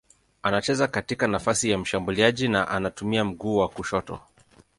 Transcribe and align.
Anacheza 0.43 0.87
katika 0.87 1.27
nafasi 1.27 1.69
ya 1.71 1.77
mshambuliaji 1.77 2.47
na 2.47 2.67
anatumia 2.67 3.25
mguu 3.25 3.57
wa 3.57 3.69
kushoto. 3.69 4.19